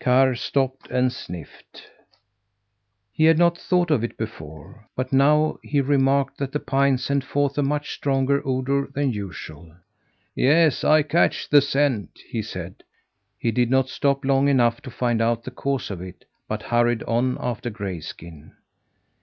Karr 0.00 0.34
stopped 0.34 0.90
and 0.90 1.10
sniffed. 1.10 1.80
He 3.10 3.24
had 3.24 3.38
not 3.38 3.56
thought 3.56 3.90
of 3.90 4.04
it 4.04 4.18
before, 4.18 4.86
but 4.94 5.14
now 5.14 5.58
he 5.62 5.80
remarked 5.80 6.36
that 6.36 6.52
the 6.52 6.60
pines 6.60 7.02
sent 7.02 7.24
forth 7.24 7.56
a 7.56 7.62
much 7.62 7.94
stronger 7.94 8.46
odour 8.46 8.90
than 8.94 9.14
usual. 9.14 9.74
"Yes, 10.34 10.84
I 10.84 11.02
catch 11.04 11.48
the 11.48 11.62
scent," 11.62 12.18
he 12.28 12.42
said. 12.42 12.82
He 13.38 13.50
did 13.50 13.70
not 13.70 13.88
stop 13.88 14.26
long 14.26 14.46
enough 14.46 14.82
to 14.82 14.90
find 14.90 15.22
out 15.22 15.44
the 15.44 15.50
cause 15.50 15.90
of 15.90 16.02
it, 16.02 16.26
but 16.48 16.64
hurried 16.64 17.02
on 17.04 17.38
after 17.40 17.70
Grayskin. 17.70 18.52